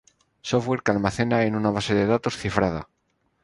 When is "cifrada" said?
2.35-2.89